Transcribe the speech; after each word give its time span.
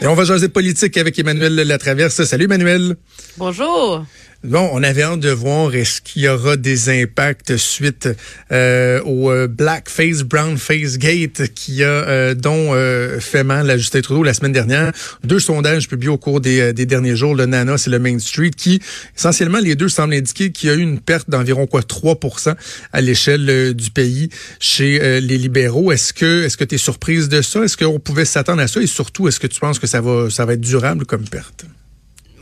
Et 0.00 0.06
on 0.06 0.14
va 0.14 0.24
jaser 0.24 0.48
politique 0.48 0.96
avec 0.96 1.18
Emmanuel 1.18 1.56
Latraverse. 1.56 2.22
Salut 2.24 2.44
Emmanuel. 2.44 2.94
Bonjour. 3.36 4.04
Bon, 4.44 4.70
on 4.72 4.84
avait 4.84 5.02
hâte 5.02 5.18
de 5.18 5.30
voir 5.30 5.74
est-ce 5.74 6.00
qu'il 6.00 6.22
y 6.22 6.28
aura 6.28 6.56
des 6.56 6.90
impacts 6.90 7.56
suite 7.56 8.08
euh, 8.52 9.02
au 9.02 9.32
euh, 9.32 9.48
blackface, 9.48 10.22
brownface 10.22 10.96
gate 10.96 11.52
qui 11.56 11.82
a 11.82 11.88
euh, 11.88 12.34
dont 12.34 12.68
euh, 12.72 13.18
fait 13.18 13.42
mal 13.42 13.68
à 13.68 13.76
Justin 13.76 14.00
Trudeau 14.00 14.22
la 14.22 14.34
semaine 14.34 14.52
dernière. 14.52 14.92
Deux 15.24 15.40
sondages 15.40 15.88
publiés 15.88 16.10
au 16.10 16.18
cours 16.18 16.40
des, 16.40 16.72
derniers 16.72 17.16
jours, 17.16 17.34
le 17.34 17.46
Nana 17.46 17.74
et 17.84 17.90
le 17.90 17.98
Main 17.98 18.20
Street, 18.20 18.52
qui 18.56 18.80
essentiellement 19.16 19.58
les 19.58 19.74
deux 19.74 19.88
semblent 19.88 20.14
indiquer 20.14 20.52
qu'il 20.52 20.68
y 20.68 20.72
a 20.72 20.76
eu 20.76 20.82
une 20.82 21.00
perte 21.00 21.28
d'environ 21.28 21.66
quoi 21.66 21.80
3% 21.80 22.54
à 22.92 23.00
l'échelle 23.00 23.74
du 23.74 23.90
pays 23.90 24.28
chez 24.60 25.20
les 25.20 25.36
libéraux. 25.36 25.90
Est-ce 25.90 26.12
que 26.12 26.44
est-ce 26.44 26.56
que 26.56 26.62
tu 26.62 26.76
es 26.76 26.78
surprise 26.78 27.28
de 27.28 27.42
ça? 27.42 27.64
Est-ce 27.64 27.76
qu'on 27.76 27.98
pouvait 27.98 28.24
s'attendre 28.24 28.62
à 28.62 28.68
ça? 28.68 28.80
Et 28.80 28.86
surtout, 28.86 29.26
est-ce 29.26 29.40
que 29.40 29.48
tu 29.48 29.58
penses 29.58 29.80
que 29.80 29.88
ça 29.88 30.00
va 30.00 30.30
ça 30.30 30.44
va 30.44 30.52
être 30.52 30.60
durable 30.60 31.06
comme 31.06 31.28
perte? 31.28 31.64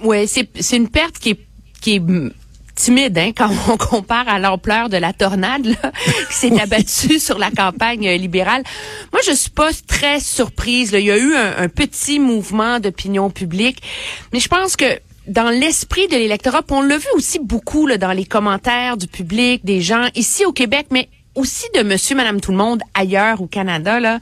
Oui, 0.04 0.28
c'est 0.28 0.76
une 0.76 0.90
perte 0.90 1.18
qui 1.18 1.30
est 1.30 1.46
qui 1.86 1.94
est 1.94 2.02
timide 2.74 3.16
hein, 3.16 3.30
quand 3.36 3.50
on 3.68 3.76
compare 3.76 4.28
à 4.28 4.40
l'ampleur 4.40 4.88
de 4.88 4.96
la 4.96 5.12
tornade 5.12 5.66
là, 5.66 5.92
qui 6.28 6.34
s'est 6.34 6.60
abattue 6.60 7.20
sur 7.20 7.38
la 7.38 7.52
campagne 7.52 8.08
libérale. 8.10 8.64
Moi, 9.12 9.22
je 9.24 9.32
suis 9.32 9.50
pas 9.50 9.70
très 9.86 10.18
surprise. 10.18 10.90
Là. 10.90 10.98
Il 10.98 11.06
y 11.06 11.12
a 11.12 11.16
eu 11.16 11.36
un, 11.36 11.68
petit 11.68 12.18
mouvement 12.18 12.80
d'opinion 12.80 13.30
publique, 13.30 13.82
mais 14.32 14.40
je 14.40 14.48
pense 14.48 14.74
que 14.74 14.98
dans 15.28 15.48
l'esprit 15.48 16.08
de 16.08 16.16
l'électorat, 16.16 16.62
on 16.70 16.82
l'a 16.82 16.98
vu 16.98 17.06
aussi 17.14 17.38
beaucoup 17.38 17.86
là, 17.86 17.98
dans 17.98 18.12
les 18.12 18.24
commentaires 18.24 18.96
du 18.96 19.06
public, 19.06 19.64
des 19.64 19.80
gens 19.80 20.08
ici 20.16 20.44
au 20.44 20.52
Québec, 20.52 20.88
mais 20.90 21.08
aussi 21.36 21.66
de 21.74 21.82
monsieur, 21.82 22.16
madame, 22.16 22.40
tout 22.40 22.50
le 22.50 22.56
monde 22.56 22.82
ailleurs 22.94 23.40
au 23.42 23.46
Canada, 23.46 24.00
là, 24.00 24.18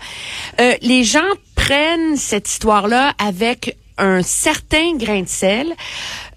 euh, 0.60 0.74
les 0.82 1.02
gens 1.04 1.20
prennent 1.54 2.16
cette 2.16 2.48
histoire-là 2.48 3.14
avec 3.18 3.78
un 3.98 4.22
certain 4.22 4.96
grain 4.96 5.22
de 5.22 5.28
sel. 5.28 5.72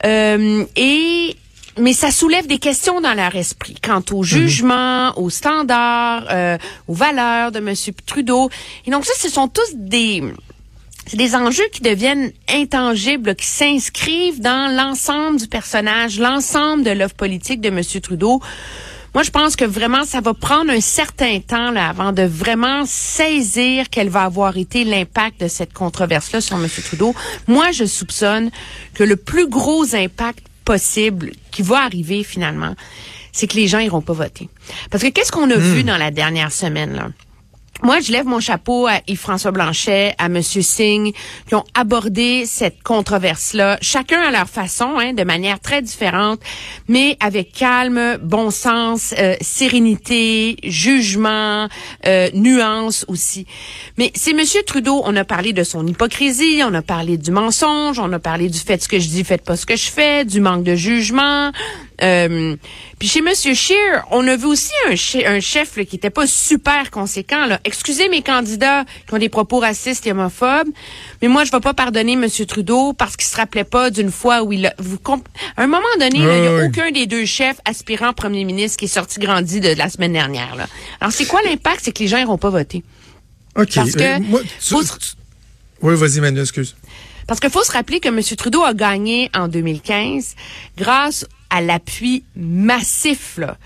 Euh, 0.05 0.65
et 0.75 1.35
mais 1.79 1.93
ça 1.93 2.09
soulève 2.11 2.47
des 2.47 2.57
questions 2.57 3.01
dans 3.01 3.13
leur 3.13 3.35
esprit 3.35 3.75
quant 3.81 4.03
au 4.11 4.19
mhm. 4.19 4.23
jugement, 4.23 5.17
aux 5.17 5.29
standards, 5.29 6.25
euh, 6.31 6.57
aux 6.87 6.93
valeurs 6.93 7.51
de 7.51 7.59
M. 7.59 7.73
Trudeau. 8.05 8.49
Et 8.85 8.91
donc 8.91 9.05
ça, 9.05 9.13
ce 9.17 9.29
sont 9.29 9.47
tous 9.47 9.75
des 9.75 10.23
des 11.13 11.35
enjeux 11.35 11.67
qui 11.71 11.81
deviennent 11.81 12.31
intangibles, 12.49 13.33
qui 13.35 13.45
s'inscrivent 13.45 14.41
dans 14.41 14.75
l'ensemble 14.75 15.39
du 15.39 15.47
personnage, 15.47 16.19
l'ensemble 16.19 16.83
de 16.83 16.91
l'offre 16.91 17.15
politique 17.15 17.61
de 17.61 17.69
M. 17.69 17.81
Trudeau. 18.01 18.41
Moi, 19.17 19.23
je 19.23 19.31
pense 19.31 19.55
que 19.55 19.65
vraiment, 19.65 20.05
ça 20.05 20.21
va 20.21 20.35
prendre 20.35 20.69
un 20.69 20.79
certain 20.79 21.39
temps 21.39 21.71
là, 21.71 21.89
avant 21.89 22.11
de 22.11 22.21
vraiment 22.21 22.85
saisir 22.85 23.85
quel 23.89 24.09
va 24.09 24.21
avoir 24.21 24.57
été 24.57 24.83
l'impact 24.83 25.41
de 25.41 25.47
cette 25.47 25.73
controverse-là 25.73 26.39
sur 26.39 26.55
M. 26.55 26.67
Trudeau. 26.85 27.15
Moi, 27.47 27.71
je 27.71 27.85
soupçonne 27.85 28.51
que 28.93 29.03
le 29.03 29.15
plus 29.15 29.49
gros 29.49 29.95
impact 29.95 30.45
possible 30.65 31.31
qui 31.49 31.63
va 31.63 31.79
arriver 31.79 32.23
finalement, 32.23 32.75
c'est 33.31 33.47
que 33.47 33.55
les 33.55 33.67
gens 33.67 33.79
iront 33.79 34.01
pas 34.01 34.13
voter. 34.13 34.49
Parce 34.91 35.01
que 35.01 35.09
qu'est-ce 35.09 35.31
qu'on 35.31 35.49
a 35.49 35.57
hmm. 35.57 35.73
vu 35.73 35.83
dans 35.83 35.97
la 35.97 36.11
dernière 36.11 36.51
semaine 36.51 36.93
là? 36.93 37.09
Moi, 37.83 37.99
je 37.99 38.11
lève 38.11 38.25
mon 38.25 38.39
chapeau 38.39 38.87
à 38.87 39.01
Yves-François 39.07 39.51
Blanchet, 39.51 40.15
à 40.17 40.29
Monsieur 40.29 40.63
Singh, 40.63 41.13
qui 41.47 41.55
ont 41.55 41.63
abordé 41.75 42.45
cette 42.47 42.81
controverse-là, 42.81 43.77
chacun 43.81 44.19
à 44.21 44.31
leur 44.31 44.49
façon, 44.49 44.97
hein, 44.99 45.13
de 45.13 45.23
manière 45.23 45.59
très 45.59 45.83
différente, 45.83 46.39
mais 46.87 47.17
avec 47.19 47.51
calme, 47.51 48.17
bon 48.17 48.49
sens, 48.49 49.13
euh, 49.19 49.35
sérénité, 49.41 50.57
jugement, 50.63 51.67
euh, 52.07 52.29
nuance 52.33 53.05
aussi. 53.07 53.45
Mais 53.97 54.11
c'est 54.15 54.33
Monsieur 54.33 54.63
Trudeau, 54.63 55.01
on 55.05 55.15
a 55.15 55.23
parlé 55.23 55.53
de 55.53 55.63
son 55.63 55.85
hypocrisie, 55.85 56.61
on 56.63 56.73
a 56.73 56.81
parlé 56.81 57.17
du 57.17 57.29
mensonge, 57.29 57.99
on 57.99 58.11
a 58.11 58.19
parlé 58.19 58.49
du 58.49 58.59
fait 58.59 58.81
ce 58.81 58.87
que 58.87 58.99
je 58.99 59.07
dis, 59.07 59.23
faites 59.23 59.43
pas 59.43 59.55
ce 59.55 59.67
que 59.67 59.75
je 59.75 59.89
fais, 59.91 60.25
du 60.25 60.41
manque 60.41 60.63
de 60.63 60.75
jugement, 60.75 61.51
euh, 62.01 62.55
puis 62.99 63.07
chez 63.07 63.21
Monsieur 63.21 63.53
Scheer, 63.53 64.05
on 64.09 64.27
a 64.27 64.35
vu 64.35 64.45
aussi 64.45 64.71
un, 64.87 64.93
un 65.35 65.39
chef 65.39 65.75
qui 65.85 65.95
était 65.95 66.09
pas 66.09 66.25
super 66.25 66.89
conséquent. 66.89 67.45
Là. 67.45 67.59
Excusez 67.63 68.09
mes 68.09 68.23
candidats 68.23 68.85
qui 69.07 69.13
ont 69.13 69.19
des 69.19 69.29
propos 69.29 69.59
racistes 69.59 70.07
et 70.07 70.11
homophobes, 70.11 70.69
mais 71.21 71.27
moi 71.27 71.43
je 71.43 71.51
vais 71.51 71.59
pas 71.59 71.75
pardonner 71.75 72.15
Monsieur 72.15 72.47
Trudeau 72.47 72.93
parce 72.93 73.15
qu'il 73.15 73.27
se 73.27 73.37
rappelait 73.37 73.63
pas 73.63 73.91
d'une 73.91 74.11
fois 74.11 74.41
où 74.41 74.51
il 74.51 74.65
a. 74.65 74.73
Vous 74.79 74.97
à 75.55 75.63
un 75.63 75.67
moment 75.67 75.83
donné, 75.99 76.17
il 76.17 76.41
n'y 76.41 76.47
a 76.47 76.65
aucun 76.65 76.91
des 76.91 77.05
deux 77.05 77.25
chefs 77.25 77.57
aspirants 77.65 78.13
premier 78.13 78.43
ministre 78.45 78.77
qui 78.77 78.85
est 78.85 78.89
sorti 78.89 79.19
grandi 79.19 79.59
de, 79.59 79.69
la 79.69 79.89
semaine 79.89 80.13
dernière. 80.13 80.55
Là. 80.55 80.67
Alors 80.99 81.11
c'est 81.11 81.25
quoi 81.25 81.41
l'impact, 81.43 81.81
c'est 81.83 81.91
que 81.91 81.99
les 81.99 82.07
gens 82.07 82.17
iront 82.17 82.37
pas 82.37 82.49
voter. 82.49 82.83
Ok. 83.55 83.75
Parce 83.75 83.91
que 83.91 84.01
euh, 84.01 84.41
oui, 85.81 85.95
vas-y, 85.95 86.19
Manu, 86.19 86.41
excuse. 86.41 86.75
Parce 87.27 87.39
qu'il 87.39 87.49
faut 87.49 87.63
se 87.63 87.71
rappeler 87.71 87.99
que 87.99 88.07
M. 88.07 88.21
Trudeau 88.37 88.63
a 88.63 88.73
gagné 88.73 89.29
en 89.35 89.47
2015 89.47 90.35
grâce 90.77 91.25
à 91.49 91.61
l'appui 91.61 92.23
massif 92.35 93.37
là, 93.37 93.57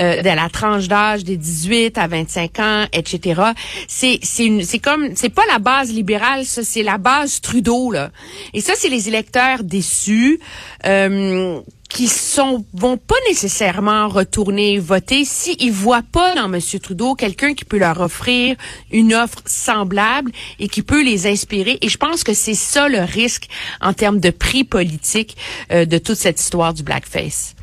euh, 0.00 0.22
de 0.22 0.28
la 0.28 0.48
tranche 0.48 0.88
d'âge 0.88 1.24
des 1.24 1.36
18 1.36 1.98
à 1.98 2.06
25 2.06 2.58
ans, 2.58 2.84
etc. 2.92 3.42
C'est 3.88 4.18
c'est 4.22 4.62
c'est 4.62 4.78
comme 4.78 5.14
c'est 5.16 5.30
pas 5.30 5.46
la 5.50 5.58
base 5.58 5.92
libérale, 5.92 6.44
ça 6.44 6.62
c'est 6.62 6.82
la 6.82 6.98
base 6.98 7.40
Trudeau 7.40 7.90
là. 7.90 8.10
Et 8.54 8.60
ça 8.60 8.74
c'est 8.76 8.88
les 8.88 9.08
électeurs 9.08 9.64
déçus. 9.64 10.40
Euh, 10.86 11.60
qui 11.90 12.08
sont 12.08 12.64
vont 12.72 12.96
pas 12.96 13.16
nécessairement 13.28 14.08
retourner 14.08 14.78
voter 14.78 15.24
s'ils 15.26 15.60
ils 15.60 15.72
voient 15.72 16.04
pas 16.10 16.34
dans 16.34 16.50
M. 16.50 16.60
Trudeau 16.80 17.14
quelqu'un 17.14 17.52
qui 17.52 17.64
peut 17.64 17.78
leur 17.78 18.00
offrir 18.00 18.56
une 18.90 19.12
offre 19.12 19.42
semblable 19.44 20.30
et 20.58 20.68
qui 20.68 20.82
peut 20.82 21.04
les 21.04 21.26
inspirer. 21.26 21.78
Et 21.82 21.88
je 21.88 21.98
pense 21.98 22.24
que 22.24 22.32
c'est 22.32 22.54
ça 22.54 22.88
le 22.88 23.00
risque 23.00 23.48
en 23.80 23.92
termes 23.92 24.20
de 24.20 24.30
prix 24.30 24.64
politique 24.64 25.36
euh, 25.72 25.84
de 25.84 25.98
toute 25.98 26.16
cette 26.16 26.40
histoire 26.40 26.72
du 26.72 26.82
blackface. 26.82 27.54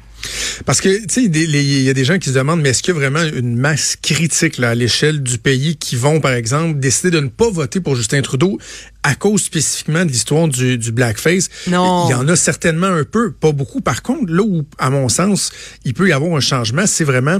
Parce 0.66 0.82
que, 0.82 0.90
tu 1.06 1.06
sais, 1.10 1.24
il 1.24 1.84
y 1.84 1.90
a 1.90 1.94
des 1.94 2.04
gens 2.04 2.18
qui 2.18 2.30
se 2.30 2.34
demandent, 2.34 2.62
mais 2.62 2.70
est-ce 2.70 2.82
qu'il 2.82 2.94
y 2.94 2.98
a 2.98 3.00
vraiment 3.00 3.24
une 3.24 3.56
masse 3.56 3.96
critique 4.02 4.58
là, 4.58 4.72
à 4.72 4.76
l'échelle 4.76 5.22
du 5.22 5.38
pays 5.38 5.78
qui 5.78 5.96
vont, 5.96 6.20
par 6.20 6.34
exemple, 6.34 6.80
décider 6.80 7.12
de 7.12 7.20
ne 7.20 7.30
pas 7.30 7.50
voter 7.50 7.80
pour 7.80 7.96
Justin 7.96 8.22
Trudeau 8.22 8.58
à 9.08 9.16
cause 9.16 9.42
spécifiquement 9.42 10.04
de 10.04 10.12
l'histoire 10.12 10.50
du, 10.50 10.78
du 10.78 10.92
blackface. 10.92 11.50
Non. 11.68 12.08
Il 12.10 12.12
y 12.12 12.14
en 12.14 12.28
a 12.28 12.36
certainement 12.36 12.88
un 12.88 13.06
peu, 13.06 13.32
pas 13.32 13.54
beaucoup. 13.54 13.80
Par 13.80 14.02
contre, 14.02 14.30
là 14.30 14.44
où, 14.44 14.66
à 14.80 14.90
mon 14.90 15.08
sens, 15.08 15.54
il 15.86 15.94
peut 15.94 16.10
y 16.10 16.12
avoir 16.12 16.36
un 16.36 16.42
changement, 16.42 16.86
c'est 16.86 17.06
vraiment 17.06 17.40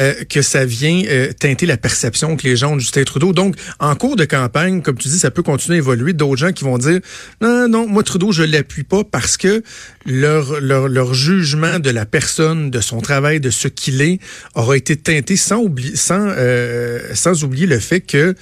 euh, 0.00 0.12
que 0.28 0.42
ça 0.42 0.64
vient 0.64 1.04
euh, 1.06 1.32
teinter 1.32 1.66
la 1.66 1.76
perception 1.76 2.36
que 2.36 2.42
les 2.42 2.56
gens 2.56 2.72
ont 2.72 2.76
de 2.76 2.80
Justin 2.80 3.04
Trudeau. 3.04 3.32
Donc, 3.32 3.54
en 3.78 3.94
cours 3.94 4.16
de 4.16 4.24
campagne, 4.24 4.82
comme 4.82 4.98
tu 4.98 5.06
dis, 5.06 5.20
ça 5.20 5.30
peut 5.30 5.44
continuer 5.44 5.76
à 5.76 5.78
évoluer. 5.78 6.14
D'autres 6.14 6.36
gens 6.36 6.52
qui 6.52 6.64
vont 6.64 6.78
dire, 6.78 6.98
non, 7.40 7.68
non, 7.68 7.86
moi, 7.86 8.02
Trudeau, 8.02 8.32
je 8.32 8.42
l'appuie 8.42 8.82
pas 8.82 9.04
parce 9.04 9.36
que 9.36 9.62
leur, 10.06 10.60
leur, 10.60 10.88
leur 10.88 11.14
jugement 11.14 11.78
de 11.78 11.90
la 11.90 12.06
personne, 12.06 12.72
de 12.72 12.80
son 12.80 13.00
travail, 13.00 13.38
de 13.38 13.50
ce 13.50 13.68
qu'il 13.68 14.02
est, 14.02 14.18
aura 14.56 14.76
été 14.76 14.96
teinté 14.96 15.36
sans, 15.36 15.64
sans, 15.94 16.26
euh, 16.36 16.98
sans 17.14 17.44
oublier 17.44 17.66
le 17.66 17.78
fait 17.78 18.00
que 18.00 18.34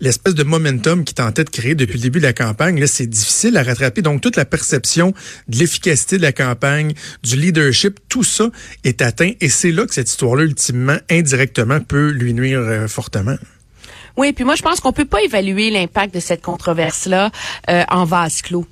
l'espèce 0.00 0.34
de 0.34 0.42
momentum 0.42 1.04
qui 1.04 1.14
tentait 1.14 1.44
de 1.44 1.50
créer 1.50 1.74
depuis 1.74 1.94
le 1.94 2.02
début 2.02 2.18
de 2.18 2.24
la 2.24 2.32
campagne, 2.32 2.78
là, 2.80 2.86
c'est 2.86 3.06
difficile 3.06 3.56
à 3.56 3.62
rattraper. 3.62 4.02
Donc, 4.02 4.20
toute 4.20 4.36
la 4.36 4.44
perception 4.44 5.14
de 5.48 5.58
l'efficacité 5.58 6.16
de 6.16 6.22
la 6.22 6.32
campagne, 6.32 6.94
du 7.22 7.36
leadership, 7.36 8.00
tout 8.08 8.24
ça 8.24 8.50
est 8.84 9.02
atteint. 9.02 9.32
Et 9.40 9.48
c'est 9.48 9.72
là 9.72 9.86
que 9.86 9.94
cette 9.94 10.08
histoire-là, 10.08 10.44
ultimement, 10.44 10.96
indirectement, 11.10 11.80
peut 11.80 12.10
lui 12.10 12.34
nuire 12.34 12.60
euh, 12.60 12.88
fortement. 12.88 13.36
Oui, 14.16 14.32
puis 14.32 14.44
moi 14.44 14.54
je 14.54 14.62
pense 14.62 14.80
qu'on 14.80 14.92
peut 14.92 15.04
pas 15.04 15.22
évaluer 15.22 15.70
l'impact 15.70 16.14
de 16.14 16.20
cette 16.20 16.42
controverse-là 16.42 17.30
euh, 17.68 17.84
en 17.90 18.04
vase 18.04 18.42
clos. 18.42 18.64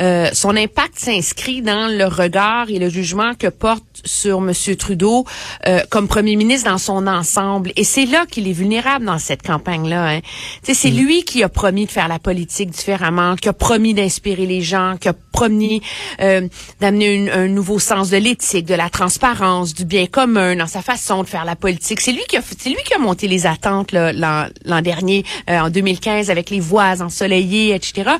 Euh, 0.00 0.30
son 0.32 0.56
impact 0.56 0.98
s'inscrit 0.98 1.62
dans 1.62 1.88
le 1.88 2.06
regard 2.06 2.70
et 2.70 2.78
le 2.78 2.88
jugement 2.88 3.34
que 3.34 3.48
porte 3.48 3.84
sur 4.04 4.38
M. 4.38 4.52
Trudeau 4.76 5.24
euh, 5.66 5.80
comme 5.90 6.08
premier 6.08 6.36
ministre 6.36 6.70
dans 6.70 6.78
son 6.78 7.06
ensemble. 7.06 7.72
Et 7.76 7.84
c'est 7.84 8.06
là 8.06 8.26
qu'il 8.26 8.48
est 8.48 8.52
vulnérable 8.52 9.04
dans 9.04 9.18
cette 9.18 9.42
campagne-là. 9.42 10.16
Hein. 10.16 10.20
C'est 10.62 10.90
mm. 10.90 10.96
lui 10.96 11.24
qui 11.24 11.42
a 11.42 11.48
promis 11.48 11.86
de 11.86 11.90
faire 11.90 12.08
la 12.08 12.18
politique 12.18 12.70
différemment, 12.70 13.36
qui 13.36 13.48
a 13.48 13.52
promis 13.52 13.94
d'inspirer 13.94 14.46
les 14.46 14.60
gens, 14.60 14.96
qui 15.00 15.08
a 15.08 15.14
promis 15.32 15.82
euh, 16.20 16.46
d'amener 16.80 17.30
un 17.30 17.48
nouveau 17.48 17.78
sens 17.78 18.10
de 18.10 18.16
l'éthique, 18.16 18.66
de 18.66 18.74
la 18.74 18.90
transparence, 18.90 19.74
du 19.74 19.84
bien 19.84 20.06
commun 20.06 20.56
dans 20.56 20.66
sa 20.66 20.82
façon 20.82 21.22
de 21.22 21.28
faire 21.28 21.44
la 21.44 21.56
politique. 21.56 22.00
C'est 22.00 22.12
lui 22.12 22.22
qui 22.28 22.36
a, 22.36 22.42
c'est 22.42 22.70
lui 22.70 22.82
qui 22.84 22.94
a 22.94 22.98
monté 22.98 23.26
les 23.26 23.46
attentes 23.46 23.92
l'an 23.92 24.46
dernier, 24.84 25.24
euh, 25.50 25.58
en 25.58 25.70
2015, 25.70 26.30
avec 26.30 26.50
les 26.50 26.60
voies 26.60 27.02
ensoleillées, 27.02 27.74
etc. 27.74 28.12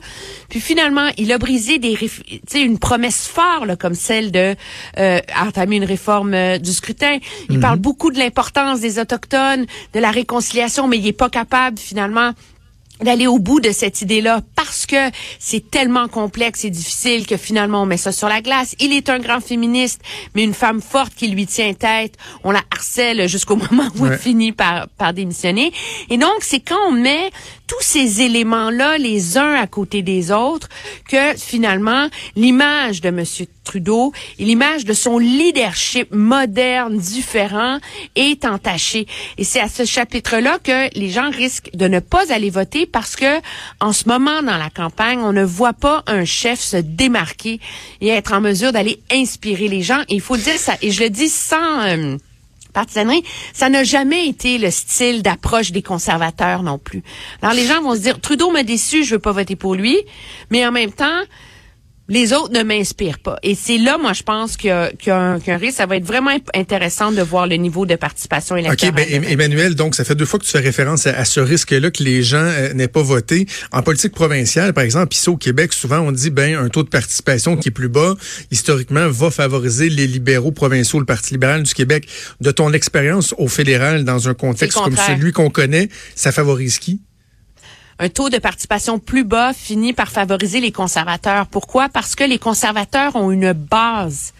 Puis 0.48 0.60
finalement, 0.60 1.08
il 1.16 1.30
a 1.30 1.38
brisé 1.38 1.78
des, 1.78 1.96
une 2.54 2.78
promesse 2.80 3.28
forte 3.28 3.66
là, 3.66 3.76
comme 3.76 3.94
celle 3.94 4.32
de 4.32 4.56
euh, 4.98 5.20
entamer 5.40 5.76
une 5.76 5.84
réforme 5.84 6.34
euh, 6.34 6.58
du 6.58 6.72
scrutin. 6.72 7.18
Il 7.48 7.60
parle 7.60 7.76
mhm. 7.76 7.82
beaucoup 7.82 8.10
de 8.10 8.18
l'importance 8.18 8.80
des 8.80 8.98
autochtones, 8.98 9.66
de 9.92 10.00
la 10.00 10.10
réconciliation, 10.10 10.88
mais 10.88 10.98
il 10.98 11.06
est 11.06 11.12
pas 11.12 11.30
capable 11.30 11.78
finalement 11.78 12.32
d'aller 13.02 13.26
au 13.26 13.38
bout 13.38 13.60
de 13.60 13.70
cette 13.70 14.02
idée-là 14.02 14.40
parce 14.64 14.86
que 14.86 15.10
c'est 15.38 15.70
tellement 15.70 16.08
complexe 16.08 16.64
et 16.64 16.70
difficile 16.70 17.26
que 17.26 17.36
finalement 17.36 17.82
on 17.82 17.86
met 17.86 17.96
ça 17.96 18.12
sur 18.12 18.28
la 18.28 18.40
glace. 18.40 18.74
Il 18.80 18.92
est 18.92 19.10
un 19.10 19.18
grand 19.18 19.40
féministe, 19.40 20.00
mais 20.34 20.42
une 20.42 20.54
femme 20.54 20.80
forte 20.80 21.14
qui 21.14 21.28
lui 21.28 21.46
tient 21.46 21.74
tête. 21.74 22.16
On 22.44 22.50
la 22.50 22.62
harcèle 22.74 23.28
jusqu'au 23.28 23.56
moment 23.70 23.88
où 23.98 24.06
elle 24.06 24.18
finit 24.18 24.52
par, 24.52 24.88
par 24.96 25.12
démissionner. 25.12 25.72
Et 26.10 26.16
donc, 26.16 26.36
c'est 26.40 26.60
quand 26.60 26.78
on 26.88 26.92
met 26.92 27.30
tous 27.66 27.82
ces 27.82 28.22
éléments-là, 28.22 28.98
les 28.98 29.38
uns 29.38 29.54
à 29.54 29.66
côté 29.66 30.02
des 30.02 30.30
autres, 30.30 30.68
que 31.08 31.36
finalement, 31.36 32.08
l'image 32.36 33.00
de 33.00 33.08
M. 33.08 33.24
Trudeau 33.64 34.12
et 34.38 34.44
l'image 34.44 34.84
de 34.84 34.92
son 34.92 35.18
leadership 35.18 36.14
moderne, 36.14 36.98
différent, 36.98 37.78
est 38.14 38.44
entachée. 38.44 39.06
Et 39.38 39.44
c'est 39.44 39.60
à 39.60 39.68
ce 39.68 39.86
chapitre-là 39.86 40.58
que 40.62 40.96
les 40.98 41.08
gens 41.08 41.30
risquent 41.30 41.70
de 41.74 41.88
ne 41.88 42.00
pas 42.00 42.30
aller 42.30 42.50
voter 42.50 42.84
parce 42.84 43.16
que, 43.16 43.40
en 43.80 43.92
ce 43.92 44.08
moment, 44.08 44.42
dans 44.42 44.53
la 44.58 44.70
campagne, 44.70 45.20
on 45.20 45.32
ne 45.32 45.44
voit 45.44 45.72
pas 45.72 46.02
un 46.06 46.24
chef 46.24 46.60
se 46.60 46.76
démarquer 46.76 47.60
et 48.00 48.08
être 48.08 48.32
en 48.32 48.40
mesure 48.40 48.72
d'aller 48.72 49.00
inspirer 49.10 49.68
les 49.68 49.82
gens. 49.82 50.02
Il 50.08 50.20
faut 50.20 50.36
le 50.36 50.42
dire 50.42 50.58
ça, 50.58 50.74
et 50.82 50.90
je 50.90 51.02
le 51.02 51.10
dis 51.10 51.28
sans... 51.28 51.82
Euh, 51.82 52.16
partisanerie, 52.74 53.22
ça 53.54 53.70
n'a 53.70 53.84
jamais 53.84 54.28
été 54.28 54.58
le 54.58 54.70
style 54.70 55.22
d'approche 55.22 55.70
des 55.70 55.80
conservateurs 55.80 56.62
non 56.62 56.78
plus. 56.78 57.02
Alors 57.40 57.54
les 57.54 57.66
gens 57.66 57.80
vont 57.80 57.94
se 57.94 58.00
dire 58.00 58.20
Trudeau 58.20 58.50
m'a 58.50 58.64
déçu, 58.64 59.04
je 59.04 59.14
veux 59.14 59.20
pas 59.20 59.32
voter 59.32 59.56
pour 59.56 59.74
lui, 59.74 59.96
mais 60.50 60.66
en 60.66 60.72
même 60.72 60.92
temps, 60.92 61.22
les 62.08 62.34
autres 62.34 62.52
ne 62.52 62.62
m'inspirent 62.62 63.18
pas. 63.18 63.38
Et 63.42 63.54
c'est 63.54 63.78
là, 63.78 63.96
moi, 63.96 64.12
je 64.12 64.22
pense 64.22 64.56
qu'il 64.56 64.68
y, 64.68 65.10
a, 65.10 65.16
un, 65.16 65.56
risque. 65.56 65.76
Ça 65.76 65.86
va 65.86 65.96
être 65.96 66.04
vraiment 66.04 66.36
intéressant 66.54 67.12
de 67.12 67.22
voir 67.22 67.46
le 67.46 67.56
niveau 67.56 67.86
de 67.86 67.96
participation 67.96 68.56
électorale. 68.56 68.94
OK, 68.94 69.10
ben, 69.10 69.24
Emmanuel, 69.24 69.74
donc, 69.74 69.94
ça 69.94 70.04
fait 70.04 70.14
deux 70.14 70.26
fois 70.26 70.38
que 70.38 70.44
tu 70.44 70.50
fais 70.50 70.58
référence 70.58 71.06
à, 71.06 71.24
ce 71.24 71.40
risque-là 71.40 71.90
que 71.90 72.02
les 72.02 72.22
gens 72.22 72.44
euh, 72.44 72.74
n'aient 72.74 72.88
pas 72.88 73.02
voté. 73.02 73.46
En 73.72 73.82
politique 73.82 74.12
provinciale, 74.12 74.74
par 74.74 74.84
exemple, 74.84 75.14
ici 75.14 75.30
au 75.30 75.36
Québec, 75.36 75.72
souvent, 75.72 76.00
on 76.00 76.12
dit, 76.12 76.30
ben, 76.30 76.56
un 76.56 76.68
taux 76.68 76.82
de 76.82 76.88
participation 76.88 77.56
qui 77.56 77.68
est 77.68 77.72
plus 77.72 77.88
bas, 77.88 78.14
historiquement, 78.50 79.08
va 79.08 79.30
favoriser 79.30 79.88
les 79.88 80.06
libéraux 80.06 80.52
provinciaux, 80.52 80.98
le 80.98 81.06
Parti 81.06 81.34
libéral 81.34 81.62
du 81.62 81.72
Québec. 81.72 82.06
De 82.40 82.50
ton 82.50 82.72
expérience 82.72 83.34
au 83.38 83.48
fédéral, 83.48 84.04
dans 84.04 84.28
un 84.28 84.34
contexte 84.34 84.78
comme 84.78 84.96
celui 84.96 85.32
qu'on 85.32 85.50
connaît, 85.50 85.88
ça 86.14 86.32
favorise 86.32 86.78
qui? 86.78 87.00
Un 87.98 88.08
taux 88.08 88.28
de 88.28 88.38
participation 88.38 88.98
plus 88.98 89.24
bas 89.24 89.52
finit 89.52 89.92
par 89.92 90.10
favoriser 90.10 90.60
les 90.60 90.72
conservateurs. 90.72 91.46
Pourquoi? 91.46 91.88
Parce 91.88 92.14
que 92.14 92.24
les 92.24 92.38
conservateurs 92.38 93.16
ont 93.16 93.30
une 93.30 93.52
base 93.52 94.32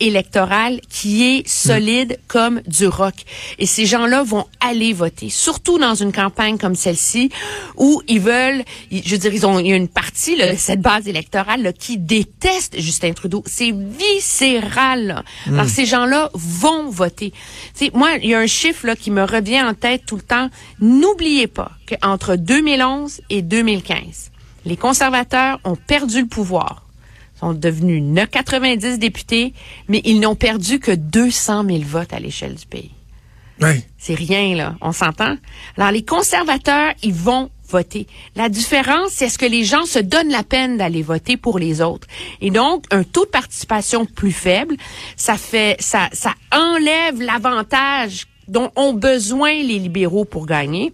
électorale 0.00 0.80
qui 0.88 1.24
est 1.24 1.48
solide 1.48 2.18
comme 2.28 2.60
du 2.66 2.86
roc. 2.86 3.14
Et 3.58 3.66
ces 3.66 3.86
gens-là 3.86 4.22
vont 4.22 4.46
aller 4.60 4.92
voter, 4.92 5.28
surtout 5.28 5.78
dans 5.78 5.94
une 5.94 6.12
campagne 6.12 6.58
comme 6.58 6.74
celle-ci 6.74 7.30
où 7.76 8.02
ils 8.08 8.20
veulent, 8.20 8.64
je 8.90 9.10
veux 9.10 9.18
dire, 9.18 9.34
ils 9.34 9.46
ont, 9.46 9.58
il 9.58 9.68
y 9.68 9.72
a 9.72 9.76
une 9.76 9.88
partie, 9.88 10.36
là, 10.36 10.56
cette 10.56 10.80
base 10.80 11.08
électorale 11.08 11.62
là, 11.62 11.72
qui 11.72 11.98
déteste 11.98 12.80
Justin 12.80 13.12
Trudeau. 13.12 13.42
C'est 13.46 13.72
viscéral. 13.72 15.24
Hmm. 15.46 15.54
Alors 15.54 15.68
ces 15.68 15.86
gens-là 15.86 16.30
vont 16.34 16.88
voter. 16.90 17.32
sais, 17.74 17.90
moi, 17.94 18.10
il 18.22 18.30
y 18.30 18.34
a 18.34 18.38
un 18.38 18.46
chiffre 18.46 18.86
là, 18.86 18.96
qui 18.96 19.10
me 19.10 19.24
revient 19.24 19.62
en 19.62 19.74
tête 19.74 20.02
tout 20.06 20.16
le 20.16 20.22
temps. 20.22 20.50
N'oubliez 20.80 21.46
pas 21.46 21.72
qu'entre 21.86 22.36
2011 22.36 23.20
et 23.30 23.42
2015, 23.42 24.30
les 24.64 24.76
conservateurs 24.76 25.60
ont 25.64 25.76
perdu 25.76 26.22
le 26.22 26.26
pouvoir 26.26 26.87
sont 27.38 27.52
devenus 27.52 28.02
90 28.30 28.98
députés, 28.98 29.52
mais 29.88 30.00
ils 30.04 30.20
n'ont 30.20 30.34
perdu 30.34 30.80
que 30.80 30.92
200 30.92 31.64
000 31.64 31.78
votes 31.84 32.12
à 32.12 32.20
l'échelle 32.20 32.54
du 32.54 32.66
pays. 32.66 32.90
Oui. 33.60 33.84
C'est 33.98 34.14
rien, 34.14 34.54
là. 34.54 34.76
On 34.80 34.92
s'entend? 34.92 35.36
Alors, 35.76 35.90
les 35.90 36.04
conservateurs, 36.04 36.92
ils 37.02 37.14
vont 37.14 37.50
voter. 37.68 38.06
La 38.34 38.48
différence, 38.48 39.10
c'est 39.10 39.28
ce 39.28 39.38
que 39.38 39.46
les 39.46 39.64
gens 39.64 39.84
se 39.84 39.98
donnent 39.98 40.30
la 40.30 40.42
peine 40.42 40.78
d'aller 40.78 41.02
voter 41.02 41.36
pour 41.36 41.58
les 41.58 41.80
autres? 41.80 42.06
Et 42.40 42.50
donc, 42.50 42.84
un 42.90 43.02
taux 43.02 43.24
de 43.24 43.30
participation 43.30 44.06
plus 44.06 44.32
faible, 44.32 44.76
ça 45.16 45.36
fait, 45.36 45.76
ça, 45.80 46.08
ça 46.12 46.34
enlève 46.52 47.20
l'avantage 47.20 48.26
dont 48.46 48.70
ont 48.76 48.94
besoin 48.94 49.52
les 49.52 49.78
libéraux 49.78 50.24
pour 50.24 50.46
gagner. 50.46 50.92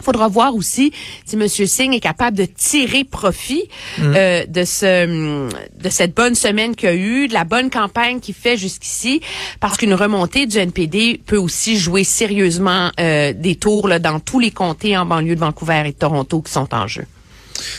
Il 0.00 0.04
faudra 0.04 0.28
voir 0.28 0.54
aussi 0.54 0.92
si 1.24 1.36
M. 1.36 1.48
Singh 1.48 1.94
est 1.94 2.00
capable 2.00 2.36
de 2.36 2.44
tirer 2.44 3.04
profit 3.04 3.64
mm. 3.98 4.02
euh, 4.16 4.46
de 4.46 4.64
ce 4.64 5.48
de 5.80 5.88
cette 5.88 6.14
bonne 6.14 6.34
semaine 6.34 6.74
qu'il 6.74 6.88
a 6.88 6.94
eu, 6.94 7.28
de 7.28 7.34
la 7.34 7.44
bonne 7.44 7.70
campagne 7.70 8.20
qu'il 8.20 8.34
fait 8.34 8.56
jusqu'ici, 8.56 9.20
parce 9.60 9.76
qu'une 9.76 9.94
remontée 9.94 10.46
du 10.46 10.58
NPD 10.58 11.20
peut 11.24 11.36
aussi 11.36 11.76
jouer 11.76 12.04
sérieusement 12.04 12.90
euh, 12.98 13.32
des 13.32 13.56
tours 13.56 13.88
là, 13.88 13.98
dans 13.98 14.20
tous 14.20 14.38
les 14.38 14.50
comtés 14.50 14.96
en 14.96 15.06
banlieue 15.06 15.34
de 15.34 15.40
Vancouver 15.40 15.82
et 15.86 15.92
de 15.92 15.96
Toronto 15.98 16.40
qui 16.42 16.52
sont 16.52 16.72
en 16.74 16.86
jeu. 16.86 17.04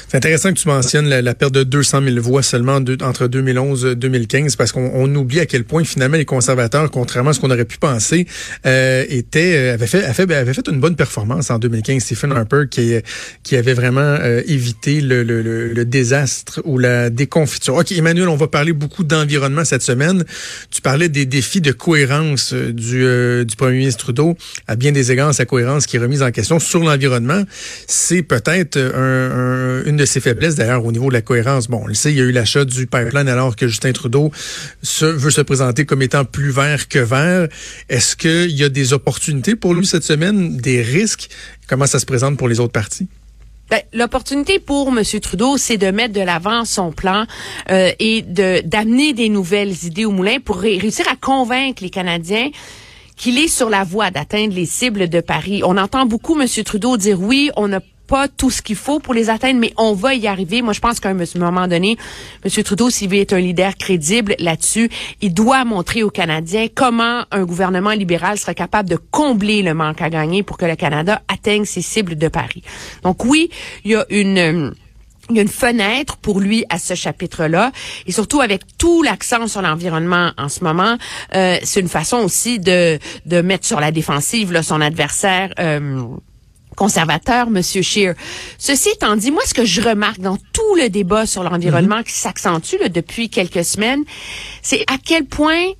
C'est 0.07 0.17
intéressant 0.17 0.53
que 0.53 0.59
tu 0.59 0.67
mentionnes 0.67 1.07
la, 1.07 1.35
perte 1.35 1.53
de 1.53 1.63
200 1.63 2.01
000 2.03 2.21
voix 2.21 2.43
seulement 2.43 2.79
entre 3.01 3.27
2011 3.27 3.85
et 3.85 3.95
2015 3.95 4.55
parce 4.55 4.71
qu'on 4.71 5.15
oublie 5.15 5.39
à 5.39 5.45
quel 5.45 5.63
point 5.63 5.83
finalement 5.83 6.17
les 6.17 6.25
conservateurs, 6.25 6.89
contrairement 6.91 7.31
à 7.31 7.33
ce 7.33 7.39
qu'on 7.39 7.51
aurait 7.51 7.65
pu 7.65 7.77
penser, 7.77 8.27
euh, 8.65 9.05
étaient, 9.09 9.55
euh, 9.55 9.73
avaient, 9.73 9.87
fait, 9.87 10.03
avaient, 10.03 10.53
fait, 10.53 10.67
une 10.67 10.79
bonne 10.79 10.95
performance 10.95 11.49
en 11.49 11.59
2015. 11.59 12.03
Stephen 12.03 12.31
Harper 12.31 12.63
qui, 12.69 12.95
qui 13.43 13.55
avait 13.55 13.73
vraiment 13.73 14.01
euh, 14.01 14.41
évité 14.47 15.01
le, 15.01 15.23
le, 15.23 15.41
le, 15.41 15.85
désastre 15.85 16.61
ou 16.65 16.77
la 16.77 17.09
déconfiture. 17.09 17.75
OK, 17.75 17.91
Emmanuel, 17.91 18.29
on 18.29 18.35
va 18.35 18.47
parler 18.47 18.73
beaucoup 18.73 19.03
d'environnement 19.03 19.65
cette 19.65 19.81
semaine. 19.81 20.23
Tu 20.69 20.81
parlais 20.81 21.09
des 21.09 21.25
défis 21.25 21.61
de 21.61 21.71
cohérence 21.71 22.53
euh, 22.53 22.71
du, 22.71 23.03
euh, 23.03 23.43
du 23.43 23.55
premier 23.55 23.77
ministre 23.77 24.05
Trudeau. 24.05 24.37
À 24.67 24.75
bien 24.75 24.91
des 24.91 25.11
égards, 25.11 25.33
sa 25.33 25.45
cohérence 25.45 25.85
qui 25.85 25.97
est 25.97 25.99
remise 25.99 26.23
en 26.23 26.31
question 26.31 26.59
sur 26.59 26.79
l'environnement. 26.79 27.43
C'est 27.87 28.23
peut-être 28.23 28.77
un 28.77 29.70
euh, 29.71 29.83
une 29.85 29.97
de 29.97 30.05
ses 30.05 30.19
faiblesses 30.19 30.55
d'ailleurs 30.55 30.85
au 30.85 30.91
niveau 30.91 31.07
de 31.09 31.13
la 31.13 31.21
cohérence. 31.21 31.67
Bon, 31.67 31.81
on 31.83 31.87
le 31.87 31.93
sait, 31.93 32.11
il 32.11 32.17
y 32.17 32.21
a 32.21 32.23
eu 32.23 32.31
l'achat 32.31 32.65
du 32.65 32.87
pipeline 32.87 33.27
alors 33.27 33.55
que 33.55 33.67
Justin 33.67 33.91
Trudeau 33.91 34.31
se, 34.81 35.05
veut 35.05 35.31
se 35.31 35.41
présenter 35.41 35.85
comme 35.85 36.01
étant 36.01 36.25
plus 36.25 36.51
vert 36.51 36.87
que 36.87 36.99
vert. 36.99 37.47
Est-ce 37.89 38.15
qu'il 38.15 38.51
y 38.51 38.63
a 38.63 38.69
des 38.69 38.93
opportunités 38.93 39.55
pour 39.55 39.73
lui 39.73 39.85
cette 39.85 40.03
semaine, 40.03 40.57
des 40.57 40.81
risques? 40.81 41.29
Comment 41.67 41.85
ça 41.85 41.99
se 41.99 42.05
présente 42.05 42.37
pour 42.37 42.47
les 42.47 42.59
autres 42.59 42.73
partis? 42.73 43.07
Ben, 43.69 43.81
l'opportunité 43.93 44.59
pour 44.59 44.89
M. 44.89 45.01
Trudeau, 45.21 45.55
c'est 45.57 45.77
de 45.77 45.91
mettre 45.91 46.13
de 46.13 46.19
l'avant 46.19 46.65
son 46.65 46.91
plan 46.91 47.25
euh, 47.69 47.91
et 47.99 48.21
d'amener 48.21 49.13
des 49.13 49.29
nouvelles 49.29 49.85
idées 49.85 50.03
au 50.03 50.11
moulin 50.11 50.39
pour 50.43 50.57
réussir 50.57 51.05
à 51.09 51.15
convaincre 51.15 51.81
les 51.81 51.89
Canadiens 51.89 52.49
qu'il 53.15 53.37
est 53.37 53.47
sur 53.47 53.69
la 53.69 53.83
voie 53.83 54.09
d'atteindre 54.09 54.55
les 54.55 54.65
cibles 54.65 55.07
de 55.07 55.21
Paris. 55.21 55.61
On 55.63 55.77
entend 55.77 56.05
beaucoup 56.05 56.39
M. 56.39 56.47
Trudeau 56.65 56.97
dire 56.97 57.21
oui, 57.21 57.51
on 57.55 57.71
a 57.71 57.79
pas 58.11 58.27
tout 58.27 58.51
ce 58.51 58.61
qu'il 58.61 58.75
faut 58.75 58.99
pour 58.99 59.13
les 59.13 59.29
atteindre, 59.29 59.57
mais 59.61 59.73
on 59.77 59.93
va 59.93 60.15
y 60.15 60.27
arriver. 60.27 60.61
Moi, 60.61 60.73
je 60.73 60.81
pense 60.81 60.99
qu'à 60.99 61.11
un 61.11 61.13
moment 61.13 61.67
donné, 61.69 61.95
M. 62.43 62.63
Trudeau, 62.63 62.89
s'il 62.89 63.09
veut 63.09 63.19
être 63.19 63.31
un 63.31 63.39
leader 63.39 63.77
crédible 63.77 64.35
là-dessus, 64.37 64.89
il 65.21 65.33
doit 65.33 65.63
montrer 65.63 66.03
aux 66.03 66.09
Canadiens 66.09 66.67
comment 66.75 67.23
un 67.31 67.45
gouvernement 67.45 67.91
libéral 67.91 68.37
serait 68.37 68.53
capable 68.53 68.89
de 68.89 68.97
combler 68.97 69.61
le 69.61 69.73
manque 69.73 70.01
à 70.01 70.09
gagner 70.09 70.43
pour 70.43 70.57
que 70.57 70.65
le 70.65 70.75
Canada 70.75 71.21
atteigne 71.29 71.63
ses 71.63 71.81
cibles 71.81 72.17
de 72.17 72.27
Paris. 72.27 72.63
Donc 73.03 73.23
oui, 73.23 73.49
il 73.85 73.91
y 73.91 73.95
a 73.95 74.05
une 74.09 74.73
il 75.29 75.37
y 75.37 75.39
a 75.39 75.43
une 75.43 75.47
fenêtre 75.47 76.17
pour 76.17 76.41
lui 76.41 76.65
à 76.67 76.77
ce 76.77 76.95
chapitre-là, 76.95 77.71
et 78.07 78.11
surtout 78.11 78.41
avec 78.41 78.63
tout 78.77 79.03
l'accent 79.03 79.47
sur 79.47 79.61
l'environnement 79.61 80.31
en 80.37 80.49
ce 80.49 80.65
moment, 80.65 80.97
euh, 81.33 81.57
c'est 81.63 81.79
une 81.79 81.87
façon 81.87 82.17
aussi 82.17 82.59
de 82.59 82.99
de 83.25 83.41
mettre 83.41 83.65
sur 83.65 83.79
la 83.79 83.93
défensive 83.93 84.51
là, 84.51 84.63
son 84.63 84.81
adversaire. 84.81 85.53
Euh, 85.59 86.03
conservateur, 86.75 87.49
Monsieur 87.49 87.81
Scheer. 87.81 88.15
Ceci 88.57 88.89
étant 88.89 89.15
dit, 89.15 89.31
moi, 89.31 89.43
ce 89.45 89.53
que 89.53 89.65
je 89.65 89.81
remarque 89.81 90.19
dans 90.19 90.37
tout 90.53 90.75
le 90.75 90.89
débat 90.89 91.25
sur 91.25 91.43
l'environnement 91.43 91.97
mhm. 91.97 92.03
qui 92.03 92.13
s'accentue 92.13 92.75
depuis 92.89 93.29
quelques 93.29 93.65
semaines, 93.65 94.03
c'est 94.61 94.83
à 94.91 94.97
quel 95.03 95.25
point 95.25 95.71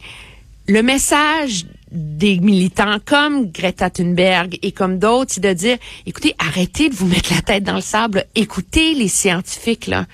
le 0.68 0.84
message 0.84 1.66
des 1.92 2.40
militants 2.40 2.98
comme 3.04 3.52
Greta 3.52 3.90
Thunberg 3.90 4.58
et 4.62 4.72
comme 4.72 4.98
d'autres, 4.98 5.34
c'est 5.34 5.42
de 5.42 5.52
dire, 5.52 5.78
écoutez, 6.06 6.34
arrêtez 6.40 6.90
de 6.90 6.96
vous 6.96 7.06
mettre 7.06 7.34
la 7.34 7.42
tête 7.42 7.64
dans 7.64 7.76
le 7.76 7.82
sable, 7.82 8.26
écoutez 8.36 8.94
les 8.94 9.10
scientifiques, 9.10 9.88
là. 9.88 10.06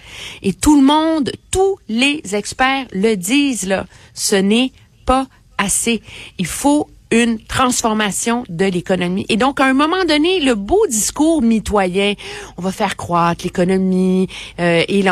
Et 0.41 0.53
tout 0.53 0.75
le 0.79 0.86
monde, 0.86 1.31
tous 1.51 1.77
les 1.88 2.22
experts 2.34 2.88
le 2.91 3.15
disent, 3.15 3.67
là. 3.67 3.86
Ce 4.15 4.36
n'est 4.36 4.72
pas 5.05 5.27
assez. 5.60 6.01
Il 6.39 6.48
faut 6.48 6.89
une 7.11 7.39
transformation 7.39 8.43
de 8.49 8.65
l'économie. 8.65 9.25
Et 9.29 9.37
donc, 9.37 9.59
à 9.59 9.65
un 9.65 9.73
moment 9.73 10.03
donné, 10.07 10.39
le 10.39 10.55
beau 10.55 10.85
discours 10.87 11.41
mitoyen, 11.41 12.13
on 12.57 12.61
va 12.61 12.71
faire 12.71 12.97
croître 12.97 13.43
l'économie 13.43 14.27
euh, 14.59 14.83
et, 14.87 15.05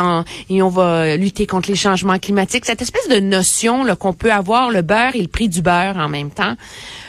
et 0.50 0.62
on 0.62 0.68
va 0.68 1.16
lutter 1.16 1.46
contre 1.46 1.70
les 1.70 1.76
changements 1.76 2.18
climatiques, 2.18 2.64
cette 2.66 2.82
espèce 2.82 3.08
de 3.08 3.20
notion 3.20 3.84
qu'on 3.96 4.12
peut 4.12 4.32
avoir 4.32 4.70
le 4.70 4.82
beurre 4.82 5.14
et 5.14 5.22
le 5.22 5.28
prix 5.28 5.48
du 5.48 5.62
beurre 5.62 5.96
en 5.96 6.08
même 6.08 6.30
temps, 6.30 6.54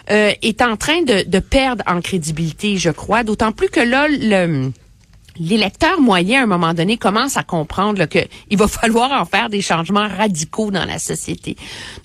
euh, 0.10 0.32
est 0.42 0.62
en 0.62 0.78
train 0.78 1.02
de, 1.02 1.28
de 1.28 1.40
perdre 1.40 1.84
en 1.88 2.02
crédibilité, 2.02 2.78
je 2.78 2.90
crois, 2.90 3.24
d'autant 3.24 3.52
plus 3.52 3.70
que 3.70 3.82
là, 3.82 4.08
le 4.08 4.72
l'électeur 5.40 6.00
moyen, 6.00 6.42
à 6.42 6.44
un 6.44 6.48
moment 6.48 6.74
donné, 6.74 6.98
commence 6.98 7.38
à 7.38 7.44
comprendre 7.44 8.06
qu'il 8.06 8.58
va 8.58 8.68
falloir 8.68 9.12
en 9.12 9.26
faire 9.26 9.50
des 9.50 9.62
changements 9.62 10.08
radicaux 10.08 10.72
dans 10.72 10.86
la 10.86 11.00
société. 11.00 11.56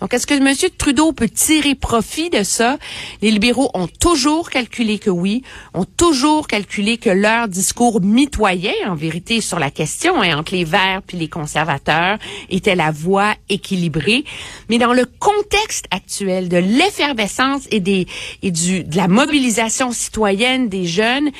Donc, 0.00 0.14
est-ce 0.14 0.26
que 0.26 0.34
M. 0.34 0.54
Trudeau 0.76 1.12
peut 1.12 1.28
tirer 1.28 1.74
profit 1.74 2.30
de 2.30 2.42
ça? 2.42 2.78
Les 3.20 3.30
libéraux 3.30 3.70
ont 3.74 3.88
toujours 3.88 4.50
calculé 4.50 4.98
que 4.98 5.10
oui, 5.10 5.42
ont 5.74 5.84
toujours 5.84 6.46
calculé 6.46 6.96
que 6.98 7.10
leur 7.10 7.48
discours 7.48 8.00
mitoyen, 8.00 8.72
en 8.86 8.94
vérité, 8.94 9.40
sur 9.40 9.58
la 9.58 9.70
question, 9.70 10.20
hein, 10.22 10.38
entre 10.38 10.54
les 10.54 10.64
Verts 10.64 11.02
puis 11.06 11.16
les 11.16 11.28
conservateurs, 11.28 12.18
était 12.50 12.74
la 12.74 12.90
voie 12.90 13.34
équilibrée. 13.48 14.24
Mais 14.68 14.78
dans 14.78 14.92
le 14.92 15.06
contexte 15.06 15.86
actuel 15.90 16.48
de 16.48 16.56
l'effervescence 16.56 17.62
et 17.70 17.80
des 17.80 18.06
et 18.42 18.50
du 18.50 18.84
de 18.84 18.96
la 18.96 19.08
mobilisation 19.08 19.92
citoyenne 19.92 20.68
des 20.68 20.86
jeunes, 20.86 21.30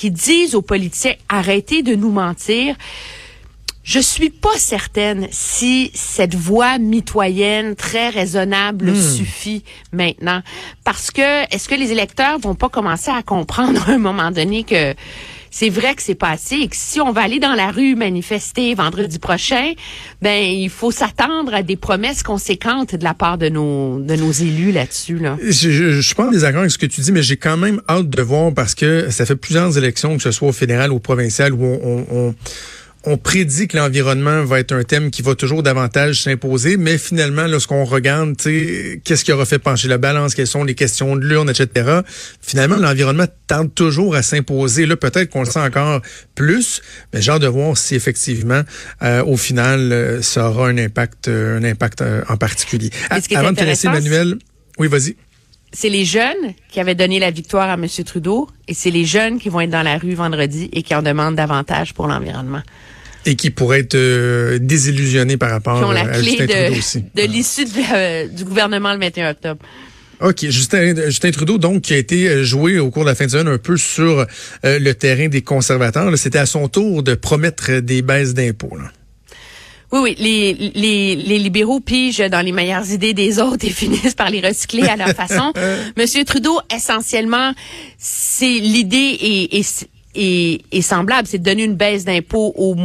qui 0.00 0.10
disent 0.10 0.54
aux 0.54 0.62
politiciens 0.62 1.14
arrêtez 1.40 1.82
de 1.82 1.94
nous 1.94 2.10
mentir. 2.10 2.76
Je 3.82 3.98
suis 3.98 4.30
pas 4.30 4.56
certaine 4.58 5.26
si 5.30 5.90
cette 5.94 6.34
voix 6.34 6.78
mitoyenne 6.78 7.74
très 7.74 8.10
raisonnable 8.10 8.90
Hmm. 8.92 9.16
suffit 9.16 9.64
maintenant. 9.90 10.42
Parce 10.84 11.10
que 11.10 11.44
est-ce 11.52 11.66
que 11.68 11.74
les 11.74 11.90
électeurs 11.90 12.38
vont 12.38 12.54
pas 12.54 12.68
commencer 12.68 13.10
à 13.10 13.22
comprendre 13.22 13.80
à 13.88 13.92
un 13.92 13.98
moment 13.98 14.30
donné 14.30 14.64
que 14.64 14.94
c'est 15.50 15.68
vrai 15.68 15.94
que 15.94 16.02
c'est 16.02 16.14
pas 16.14 16.30
assez 16.30 16.56
et 16.56 16.68
que 16.68 16.76
si 16.76 17.00
on 17.00 17.12
va 17.12 17.22
aller 17.22 17.38
dans 17.38 17.54
la 17.54 17.70
rue 17.70 17.94
manifester 17.94 18.74
vendredi 18.74 19.18
prochain, 19.18 19.72
ben 20.22 20.44
il 20.44 20.70
faut 20.70 20.90
s'attendre 20.90 21.54
à 21.54 21.62
des 21.62 21.76
promesses 21.76 22.22
conséquentes 22.22 22.94
de 22.94 23.04
la 23.04 23.14
part 23.14 23.38
de 23.38 23.48
nos 23.48 23.98
de 24.00 24.16
nos 24.16 24.32
élus 24.32 24.72
là-dessus 24.72 25.18
là. 25.18 25.36
Je, 25.42 25.70
je, 25.70 25.90
je 25.90 26.00
suis 26.00 26.14
pas 26.14 26.26
en 26.26 26.30
désaccord 26.30 26.60
avec 26.60 26.70
ce 26.70 26.78
que 26.78 26.86
tu 26.86 27.00
dis, 27.00 27.12
mais 27.12 27.22
j'ai 27.22 27.36
quand 27.36 27.56
même 27.56 27.80
hâte 27.88 28.08
de 28.08 28.22
voir 28.22 28.52
parce 28.54 28.74
que 28.74 29.10
ça 29.10 29.26
fait 29.26 29.36
plusieurs 29.36 29.76
élections, 29.76 30.16
que 30.16 30.22
ce 30.22 30.30
soit 30.30 30.48
au 30.48 30.52
fédéral 30.52 30.92
ou 30.92 30.96
au 30.96 31.00
provincial, 31.00 31.52
où 31.52 31.64
on, 31.64 31.80
on, 31.82 32.16
on 32.28 32.34
on 33.04 33.16
prédit 33.16 33.66
que 33.66 33.76
l'environnement 33.76 34.44
va 34.44 34.60
être 34.60 34.72
un 34.72 34.82
thème 34.82 35.10
qui 35.10 35.22
va 35.22 35.34
toujours 35.34 35.62
davantage 35.62 36.22
s'imposer, 36.22 36.76
mais 36.76 36.98
finalement, 36.98 37.46
lorsqu'on 37.46 37.84
regarde, 37.84 38.36
tu 38.36 38.42
sais, 38.42 39.00
qu'est-ce 39.04 39.24
qui 39.24 39.32
aura 39.32 39.46
fait 39.46 39.58
pencher 39.58 39.88
la 39.88 39.96
balance, 39.96 40.34
quelles 40.34 40.46
sont 40.46 40.64
les 40.64 40.74
questions 40.74 41.16
de 41.16 41.24
l'urne, 41.24 41.48
etc., 41.48 42.00
finalement, 42.42 42.76
l'environnement 42.76 43.26
tente 43.46 43.74
toujours 43.74 44.14
à 44.14 44.22
s'imposer. 44.22 44.84
Là, 44.84 44.96
peut-être 44.96 45.30
qu'on 45.30 45.44
le 45.44 45.50
sent 45.50 45.60
encore 45.60 46.02
plus, 46.34 46.82
mais 47.12 47.22
j'ai 47.22 47.32
hâte 47.32 47.42
de 47.42 47.46
voir 47.46 47.78
si 47.78 47.94
effectivement, 47.94 48.62
euh, 49.02 49.24
au 49.24 49.36
final, 49.36 49.92
euh, 49.92 50.22
ça 50.22 50.50
aura 50.50 50.68
un 50.68 50.76
impact, 50.76 51.28
euh, 51.28 51.58
un 51.58 51.64
impact 51.64 52.04
en 52.28 52.36
particulier. 52.36 52.90
Avant 53.34 53.52
de 53.52 53.56
te 53.56 53.64
laisser, 53.64 53.88
Emmanuel, 53.88 54.36
oui, 54.78 54.88
vas-y. 54.88 55.16
C'est 55.72 55.88
les 55.88 56.04
jeunes 56.04 56.54
qui 56.70 56.80
avaient 56.80 56.94
donné 56.94 57.18
la 57.18 57.30
victoire 57.30 57.68
à 57.70 57.74
M. 57.74 57.86
Trudeau 58.04 58.48
et 58.68 58.74
c'est 58.74 58.90
les 58.90 59.04
jeunes 59.04 59.38
qui 59.38 59.48
vont 59.48 59.60
être 59.60 59.70
dans 59.70 59.82
la 59.82 59.98
rue 59.98 60.14
vendredi 60.14 60.68
et 60.72 60.82
qui 60.82 60.94
en 60.94 61.02
demandent 61.02 61.36
davantage 61.36 61.94
pour 61.94 62.06
l'environnement. 62.08 62.62
Et 63.26 63.36
qui 63.36 63.50
pourraient 63.50 63.80
être 63.80 63.94
euh, 63.96 64.58
désillusionnés 64.58 65.36
par 65.36 65.50
rapport 65.50 65.78
Qui 65.78 65.84
ont 65.84 65.90
la 65.92 66.06
euh, 66.06 66.10
à 66.14 66.18
clé 66.18 66.30
Justin 66.38 66.46
Trudeau 66.46 66.72
de, 66.74 66.78
aussi. 66.78 67.04
de 67.14 67.22
l'issue 67.22 67.64
de 67.66 67.92
la- 67.92 68.26
du 68.28 68.44
gouvernement 68.44 68.92
le 68.94 68.98
21 68.98 69.30
octobre. 69.32 69.60
OK. 70.22 70.46
Justin, 70.48 70.94
Justin 71.06 71.30
Trudeau, 71.30 71.58
donc, 71.58 71.82
qui 71.82 71.94
a 71.94 71.96
été 71.98 72.28
euh, 72.28 72.44
joué 72.44 72.78
au 72.78 72.90
cours 72.90 73.04
de 73.04 73.08
la 73.10 73.14
fin 73.14 73.26
de 73.26 73.30
semaine 73.30 73.48
un 73.48 73.58
peu 73.58 73.76
sur 73.76 74.20
euh, 74.64 74.78
le 74.78 74.92
terrain 74.94 75.28
des 75.28 75.42
conservateurs. 75.42 76.10
C'était 76.18 76.38
à 76.38 76.46
son 76.46 76.68
tour 76.68 77.02
de 77.02 77.14
promettre 77.14 77.80
des 77.80 78.02
baisses 78.02 78.34
d'impôts. 78.34 78.76
Oui, 79.92 80.00
oui, 80.02 80.14
les, 80.18 80.54
les, 80.74 81.16
les 81.16 81.38
libéraux 81.38 81.80
pigent 81.80 82.28
dans 82.30 82.44
les 82.44 82.52
meilleures 82.52 82.88
idées 82.92 83.12
des 83.14 83.40
autres 83.40 83.66
et 83.66 83.70
finissent 83.82 84.14
par 84.14 84.30
les 84.30 84.40
recycler 84.40 84.82
à 84.84 84.96
leur 84.96 85.08
façon. 85.10 85.52
Monsieur 85.96 86.24
Trudeau, 86.24 86.60
essentiellement, 86.74 87.52
c'est 87.98 88.58
l'idée 88.60 88.96
est, 89.20 89.54
est, 89.58 89.88
est, 90.14 90.60
est 90.70 90.82
semblable, 90.82 91.26
c'est 91.26 91.38
de 91.38 91.44
donner 91.44 91.64
une 91.64 91.74
baisse 91.74 92.04
d'impôts 92.04 92.52
aux- 92.56 92.76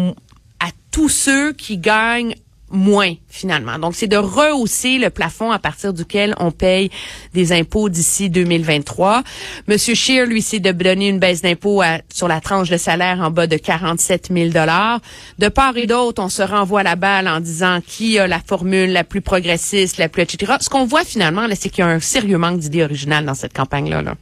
à 0.59 0.69
tous 0.91 1.09
ceux 1.09 1.53
qui 1.53 1.77
gagnent 1.77 2.35
moins 2.75 3.13
finalement. 3.29 3.79
Donc 3.79 3.96
c'est 3.96 4.08
de 4.08 4.17
rehausser 4.17 4.98
le 4.98 5.10
plafond 5.10 5.51
à 5.51 5.60
partir 5.60 5.94
duquel 5.94 6.36
on 6.39 6.51
paye 6.51 6.89
des 7.34 7.51
impôts 7.53 7.89
d'ici 7.89 8.29
2023. 8.29 9.24
Monsieur 9.67 9.96
Scheer 9.96 10.25
lui 10.25 10.41
c'est 10.41 10.60
de 10.60 10.72
donner 10.72 11.10
une 11.10 11.20
baisse 11.20 11.41
d'impôts 11.41 11.82
sur 12.13 12.27
la 12.27 12.41
tranche 12.41 12.70
de 12.70 12.77
salaire 12.77 13.20
en 13.22 13.32
bas 13.32 13.48
de 13.48 13.58
47 13.58 14.29
000 14.32 14.50
dollars. 14.50 15.00
De 15.39 15.48
part 15.48 15.75
et 15.77 15.88
d'autre, 15.88 16.22
on 16.22 16.29
se 16.29 16.41
renvoie 16.44 16.84
la 16.84 16.96
balle 16.96 17.27
en 17.27 17.39
disant 17.39 17.79
qui 17.86 18.20
a 18.20 18.27
la 18.27 18.39
formule 18.39 18.91
la 18.91 19.03
plus 19.03 19.22
progressiste, 19.22 19.98
la 19.98 20.10
plus 20.10 20.22
etc. 20.24 20.53
Ce 20.62 20.70
qu'on 20.70 20.86
voit 20.86 21.03
finalement 21.03 21.48
là, 21.48 21.55
c'est 21.55 21.70
qu'il 21.70 21.79
y 21.79 21.88
a 21.88 21.89
un 21.89 22.00
sérieux 22.00 22.38
manque 22.38 22.60
d'idées 22.60 22.84
originales 22.84 23.25
dans 23.25 23.34
cette 23.36 23.53
campagne 23.53 23.89
là. 23.89 24.01
là. 24.01 24.15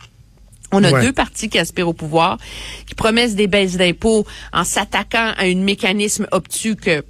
On 0.75 0.83
a 0.83 0.91
Ouais. 0.91 1.01
deux 1.03 1.13
partis 1.13 1.50
qui 1.50 1.60
aspirent 1.60 1.88
au 1.89 1.93
pouvoir, 1.93 2.39
qui 2.88 2.95
promettent 2.95 3.36
des 3.36 3.45
baisses 3.45 3.77
d'impôts 3.77 4.25
en 4.51 4.63
s'attaquant 4.63 5.31
à 5.38 5.43
un 5.43 5.55
mécanisme 5.55 6.25
obtus 6.31 6.75
que 6.75 7.03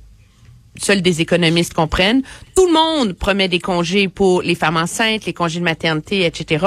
seuls 0.77 1.01
des 1.01 1.21
économistes 1.21 1.73
comprennent. 1.73 2.21
Tout 2.55 2.67
le 2.67 2.73
monde 2.73 3.13
promet 3.13 3.47
des 3.47 3.59
congés 3.59 4.07
pour 4.07 4.41
les 4.41 4.55
femmes 4.55 4.77
enceintes, 4.77 5.25
les 5.25 5.33
congés 5.33 5.59
de 5.59 5.65
maternité, 5.65 6.25
etc. 6.25 6.65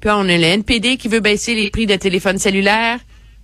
Puis 0.00 0.10
on 0.10 0.20
a 0.20 0.36
le 0.36 0.44
NPD 0.44 0.96
qui 0.96 1.08
veut 1.08 1.20
baisser 1.20 1.54
les 1.54 1.70
prix 1.70 1.86
de 1.86 1.96
téléphones 1.96 2.38
cellulaires. 2.38 2.98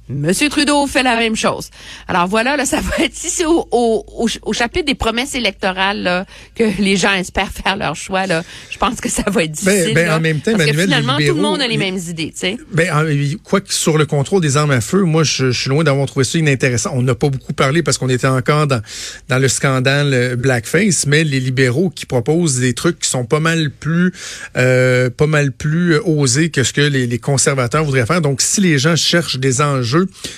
Monsieur 0.08 0.50
Trudeau 0.50 0.86
fait 0.86 1.02
la 1.02 1.16
même 1.16 1.34
chose. 1.34 1.70
Alors 2.08 2.26
voilà, 2.26 2.58
là, 2.58 2.66
ça 2.66 2.80
va 2.80 3.04
être 3.04 3.14
si 3.14 3.30
c'est 3.30 3.46
au, 3.46 3.66
au, 3.72 4.52
chapitre 4.52 4.84
des 4.84 4.94
promesses 4.94 5.34
électorales 5.34 6.02
là, 6.02 6.26
que 6.54 6.64
les 6.78 6.96
gens 6.96 7.14
espèrent 7.14 7.50
faire 7.64 7.76
leur 7.76 7.96
choix. 7.96 8.26
Là, 8.26 8.42
je 8.70 8.76
pense 8.76 9.00
que 9.00 9.08
ça 9.08 9.22
va 9.26 9.44
être 9.44 9.52
difficile. 9.52 9.94
ben, 9.94 10.08
là, 10.08 10.16
en 10.18 10.20
même 10.20 10.40
temps, 10.40 10.52
parce 10.52 10.70
que 10.70 10.76
finalement, 10.76 11.16
tout 11.16 11.34
le 11.34 11.40
monde 11.40 11.62
a 11.62 11.66
les 11.66 11.78
mêmes 11.78 11.96
idées. 11.96 12.32
Tu 12.32 12.40
sais. 12.40 12.56
Ben, 12.70 12.90
en- 12.92 13.38
quoi 13.44 13.62
que 13.62 13.72
sur 13.72 13.96
le 13.96 14.04
contrôle 14.04 14.42
des 14.42 14.58
armes 14.58 14.72
à 14.72 14.82
feu, 14.82 15.02
moi, 15.02 15.24
je, 15.24 15.50
je 15.50 15.58
suis 15.58 15.70
loin 15.70 15.84
d'avoir 15.84 16.06
trouvé 16.06 16.24
ça 16.24 16.38
inintéressant. 16.38 16.90
On 16.92 17.02
n'a 17.02 17.14
pas 17.14 17.30
beaucoup 17.30 17.54
parlé 17.54 17.82
parce 17.82 17.96
qu'on 17.96 18.10
était 18.10 18.26
encore 18.26 18.66
dans, 18.66 18.82
dans 19.28 19.38
le 19.38 19.48
scandale 19.48 20.12
euh, 20.12 20.36
blackface, 20.36 21.06
mais 21.06 21.24
les 21.24 21.40
libéraux 21.40 21.88
qui 21.88 22.04
proposent 22.04 22.60
des 22.60 22.74
trucs 22.74 22.98
qui 22.98 23.08
sont 23.08 23.24
pas 23.24 23.40
mal 23.40 23.70
plus, 23.70 24.12
euh, 24.58 25.08
pas 25.08 25.26
mal 25.26 25.50
plus 25.50 25.94
euh, 25.94 26.02
osés 26.06 26.50
que 26.50 26.62
ce 26.62 26.74
que 26.74 26.82
les, 26.82 27.06
les 27.06 27.18
conservateurs 27.18 27.84
voudraient 27.84 28.04
faire. 28.06 28.20
Donc, 28.20 28.42
si 28.42 28.60
les 28.60 28.78
gens 28.78 28.96
cherchent 28.96 29.38
des 29.38 29.62
enjeux 29.62 29.93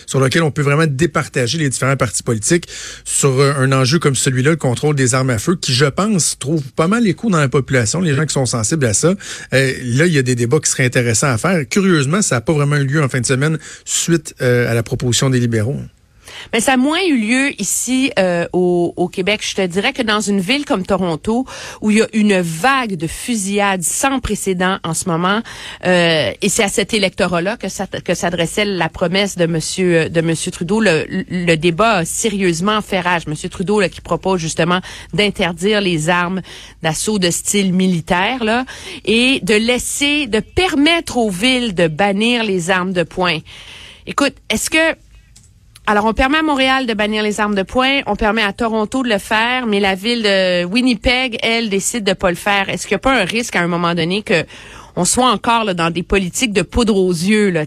sur 0.07 0.21
lesquels 0.21 0.43
on 0.43 0.51
peut 0.51 0.63
vraiment 0.63 0.87
départager 0.87 1.59
les 1.59 1.69
différents 1.69 1.97
partis 1.97 2.23
politiques 2.23 2.69
sur 3.05 3.41
euh, 3.41 3.55
un 3.59 3.73
enjeu 3.73 3.99
comme 3.99 4.15
celui-là, 4.15 4.51
le 4.51 4.57
contrôle 4.57 4.95
des 4.95 5.15
armes 5.15 5.31
à 5.31 5.39
feu, 5.39 5.57
qui, 5.57 5.73
je 5.73 5.87
pense, 5.87 6.39
trouve 6.39 6.63
pas 6.73 6.89
mal 6.89 7.07
écho 7.07 7.31
dans 7.31 7.39
la 7.39 7.49
population, 7.49 8.01
les 8.01 8.15
gens 8.15 8.27
qui 8.27 8.33
sont 8.33 8.47
sensibles 8.47 8.87
à 8.87 8.95
ça. 8.95 9.15
Euh, 9.53 9.73
là, 9.83 10.07
il 10.07 10.13
y 10.13 10.19
a 10.19 10.23
des 10.23 10.35
débats 10.35 10.61
qui 10.61 10.71
seraient 10.71 10.85
intéressants 10.85 11.29
à 11.29 11.39
faire. 11.39 11.69
Curieusement, 11.69 12.23
ça 12.23 12.37
n'a 12.37 12.41
pas 12.41 12.53
vraiment 12.53 12.77
eu 12.77 12.85
lieu 12.85 13.03
en 13.03 13.09
fin 13.09 13.21
de 13.21 13.27
semaine 13.27 13.59
suite 13.85 14.35
euh, 14.41 14.71
à 14.71 14.75
la 14.75 14.83
proposition 14.83 15.31
des 15.31 15.41
libéraux. 15.41 15.81
Mais 16.53 16.61
ça 16.61 16.75
a 16.75 16.77
moins 16.77 17.03
eu 17.07 17.17
lieu 17.17 17.61
ici 17.61 18.11
euh, 18.19 18.47
au, 18.53 18.93
au 18.97 19.09
Québec. 19.09 19.41
Je 19.43 19.55
te 19.55 19.67
dirais 19.67 19.93
que 19.93 20.03
dans 20.03 20.21
une 20.21 20.41
ville 20.41 20.65
comme 20.65 20.85
Toronto, 20.87 21.45
où 21.81 21.91
il 21.91 21.99
y 21.99 22.03
a 22.03 22.07
une 22.13 22.41
vague 22.41 22.97
de 22.97 23.07
fusillades 23.07 23.83
sans 23.83 24.21
précédent 24.21 24.79
en 24.85 24.95
ce 24.95 25.09
moment, 25.09 25.41
euh, 25.87 26.33
et 26.41 26.49
c'est 26.49 26.63
à 26.63 26.69
cet 26.69 26.95
électorat-là 26.95 27.57
que, 27.57 27.69
ça- 27.69 27.87
que 27.87 28.15
s'adressait 28.15 28.65
la 28.65 28.89
promesse 28.89 29.37
de 29.37 29.47
Monsieur 29.47 30.09
de 30.11 30.21
Monsieur 30.21 30.51
Trudeau. 30.53 30.81
Le, 30.81 31.07
le 31.31 31.57
débat 31.57 31.99
a 31.99 32.05
sérieusement 32.05 32.81
fait 32.83 33.01
rage. 33.01 33.27
Monsieur 33.27 33.49
Trudeau 33.49 33.81
là, 33.81 33.89
qui 33.89 34.01
propose 34.01 34.41
justement 34.41 34.81
d'interdire 35.15 35.81
les 35.81 36.09
armes 36.09 36.41
d'assaut 36.83 37.19
de 37.19 37.31
style 37.31 37.73
militaire 37.73 38.45
là, 38.45 38.65
et 39.05 39.41
de 39.43 39.55
laisser, 39.55 40.27
de 40.27 40.41
permettre 40.41 41.17
aux 41.17 41.31
villes 41.31 41.75
de 41.75 41.89
bannir 41.89 42.45
les 42.45 42.71
armes 42.71 42.93
de 42.93 43.03
poing. 43.03 43.39
Écoute, 44.07 44.35
est-ce 44.51 44.71
que 44.71 44.95
alors, 45.89 46.05
on 46.05 46.15
permet 46.15 46.39
à 46.39 46.43
Montréal 46.43 46.87
de 46.87 46.95
bannir 46.95 47.23
les 47.23 47.39
armes 47.39 47.55
de 47.55 47.63
poing, 47.63 48.01
on 48.07 48.17
permet 48.17 48.43
à 48.43 48.53
Toronto 48.53 49.05
de 49.05 49.09
le 49.09 49.19
faire, 49.19 49.67
mais 49.67 49.79
la 49.79 49.95
ville 49.95 50.25
de 50.25 50.65
Winnipeg, 50.65 51.39
elle, 51.45 51.69
décide 51.69 52.03
de 52.03 52.13
pas 52.13 52.31
le 52.31 52.37
faire. 52.37 52.69
Est-ce 52.69 52.89
qu'il 52.89 52.95
n'y 52.95 52.97
a 52.97 52.99
pas 52.99 53.15
un 53.15 53.25
risque 53.25 53.55
à 53.55 53.61
un 53.61 53.69
moment 53.69 53.95
donné 53.95 54.23
que 54.23 54.45
on 54.97 55.05
soit 55.05 55.31
encore 55.31 55.63
là, 55.65 55.75
dans 55.75 55.91
des 55.91 56.03
politiques 56.03 56.53
de 56.53 56.63
poudre 56.63 56.97
aux 56.97 57.13
yeux, 57.13 57.51
là, 57.51 57.67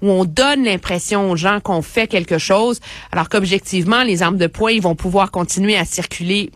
où 0.00 0.10
on 0.10 0.24
donne 0.24 0.64
l'impression 0.64 1.30
aux 1.30 1.36
gens 1.36 1.60
qu'on 1.60 1.82
fait 1.82 2.06
quelque 2.06 2.38
chose, 2.38 2.80
alors 3.12 3.28
qu'objectivement, 3.28 4.02
les 4.02 4.22
armes 4.22 4.38
de 4.38 4.46
poing, 4.46 4.70
ils 4.70 4.80
vont 4.80 4.94
pouvoir 4.94 5.30
continuer 5.30 5.76
à 5.76 5.84
circuler 5.84 6.50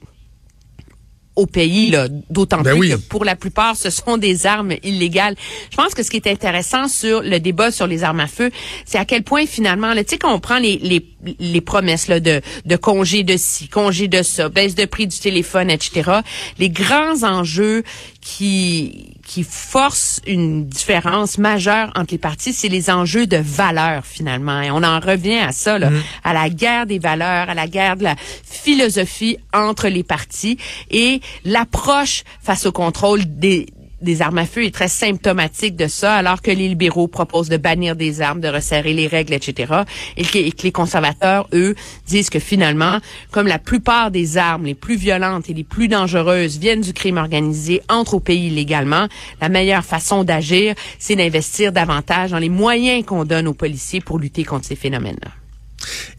au 1.35 1.47
pays, 1.47 1.91
là, 1.91 2.09
d'autant 2.31 2.61
Ben 2.61 2.73
plus 2.73 2.81
oui. 2.81 2.91
que 2.91 2.97
pour 2.97 3.25
la 3.25 3.37
plupart, 3.37 3.77
ce 3.77 3.89
sont 3.89 4.19
des 4.19 4.47
armes 4.47 4.75
illégales. 4.83 5.35
Je 5.71 5.77
pense 5.77 5.95
que 5.95 6.03
ce 6.03 6.11
qui 6.11 6.19
est 6.19 6.27
intéressant 6.27 6.89
sur 6.89 7.23
le 7.23 7.39
débat 7.41 7.71
sur 7.71 7.87
les 7.87 8.05
armes 8.05 8.21
à 8.21 8.27
feu, 8.27 8.51
c'est 8.85 8.99
à 8.99 9.05
quel 9.05 9.23
point 9.23 9.47
finalement, 9.47 9.95
tu 9.95 10.05
sais, 10.07 10.19
quand 10.19 10.33
on 10.35 10.41
prend 10.41 10.59
les, 10.59 10.77
les, 10.79 11.07
les 11.39 11.61
promesses 11.61 12.09
là, 12.09 12.21
de, 12.21 12.43
de 12.67 12.77
congés 12.77 13.23
de 13.23 13.37
ci, 13.39 13.69
congés 13.69 14.09
de 14.09 14.23
ça, 14.23 14.49
baisse 14.51 14.75
de 14.75 14.85
prix 14.85 15.07
du 15.07 15.19
téléphone, 15.19 15.71
etc., 15.71 16.11
les 16.59 16.69
grands 16.69 17.23
enjeux 17.23 17.83
qui, 18.23 19.17
qui 19.26 19.43
forcent 19.43 20.21
une 20.26 20.67
différence 20.67 21.38
majeure 21.38 21.91
entre 21.97 22.12
les 22.12 22.19
partis, 22.19 22.52
c'est 22.52 22.69
les 22.69 22.88
enjeux 22.88 23.26
de 23.26 23.37
valeur 23.37 24.07
finalement. 24.07 24.62
Et 24.62 24.71
on 24.71 24.83
en 24.83 25.00
revient 25.00 25.38
à 25.38 25.52
ça, 25.52 25.79
là, 25.79 25.91
à 26.23 26.33
la 26.33 26.49
guerre 26.49 26.87
des 26.87 27.00
valeurs, 27.00 27.50
à 27.50 27.55
la 27.55 27.67
guerre 27.67 27.97
de 27.97 28.05
la 28.05 28.14
philosophie 28.45 29.38
entre 29.52 29.88
les 29.88 30.05
partis 30.05 30.57
et 30.91 31.21
l'approche 31.45 32.23
face 32.41 32.64
au 32.64 32.73
contrôle 32.73 33.23
des 33.26 33.67
des 34.02 34.23
armes 34.23 34.38
à 34.38 34.47
feu 34.47 34.64
est 34.64 34.75
très 34.75 34.88
symptomatique 34.88 35.76
de 35.76 35.87
ça, 35.87 36.14
alors 36.14 36.42
que 36.42 36.50
les 36.50 36.68
libéraux 36.68 37.09
proposent 37.09 37.49
de 37.49 37.56
bannir 37.56 37.97
des 37.97 38.21
armes, 38.21 38.40
de 38.40 38.49
resserrer 38.49 38.92
les 38.92 39.06
règles, 39.06 39.35
etc. 39.35 39.82
Et 40.16 40.25
que, 40.25 40.62
les 40.62 40.73
conservateurs, 40.73 41.49
eux, 41.52 41.75
disent 42.06 42.30
que 42.30 42.38
finalement, 42.38 42.99
comme 43.30 43.47
la 43.47 43.59
plupart 43.59 44.11
des 44.11 44.37
armes 44.38 44.64
les 44.64 44.75
plus 44.75 44.97
violentes 44.97 45.49
et 45.49 45.54
les 45.54 45.64
plus 45.64 45.88
dangereuses 45.88 46.59
viennent 46.59 46.80
du 46.80 46.92
crime 46.92 47.18
organisé, 47.18 47.82
entrent 47.88 48.14
au 48.14 48.21
pays 48.21 48.49
illégalement, 48.49 49.06
la 49.40 49.49
meilleure 49.49 49.85
façon 49.85 50.25
d'agir, 50.25 50.75
c'est 50.99 51.16
d'investir 51.16 51.73
davantage 51.73 52.30
dans 52.30 52.38
les 52.38 52.49
moyens 52.49 53.04
qu'on 53.04 53.25
donne 53.25 53.49
aux 53.49 53.54
policiers 53.54 54.00
pour 54.00 54.18
lutter 54.18 54.44
contre 54.44 54.66
ces 54.66 54.76
phénomènes-là. 54.76 55.41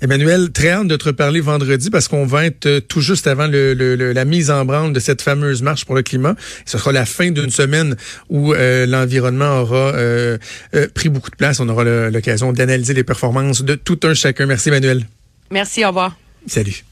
Emmanuel, 0.01 0.51
très 0.51 0.70
hâte 0.70 0.88
de 0.88 0.96
te 0.96 1.05
reparler 1.05 1.41
vendredi 1.41 1.89
parce 1.89 2.08
qu'on 2.08 2.25
va 2.25 2.46
être 2.46 2.65
euh, 2.65 2.79
tout 2.79 3.01
juste 3.01 3.27
avant 3.27 3.48
le, 3.48 3.74
la 4.13 4.25
mise 4.25 4.51
en 4.51 4.65
branle 4.65 4.93
de 4.93 5.00
cette 5.00 5.22
fameuse 5.22 5.62
marche 5.62 5.86
pour 5.86 5.96
le 5.96 6.01
climat. 6.01 6.36
Ce 6.65 6.77
sera 6.77 6.91
la 6.91 7.05
fin 7.05 7.32
d'une 7.32 7.50
semaine 7.50 7.96
où 8.29 8.53
euh, 8.53 8.86
l'environnement 8.86 9.62
aura 9.62 9.93
euh, 9.93 10.38
pris 10.93 11.10
beaucoup 11.10 11.29
de 11.29 11.36
place. 11.36 11.60
On 11.60 11.70
aura 11.70 11.84
l'occasion 11.84 12.53
d'analyser 12.53 12.93
les 12.93 13.03
performances 13.03 13.62
de 13.63 13.75
tout 13.75 14.00
un 14.03 14.13
chacun. 14.13 14.46
Merci 14.46 14.70
Emmanuel. 14.70 15.05
Merci, 15.51 15.86
au 15.86 15.89
revoir. 15.89 16.15
Salut. 16.48 16.84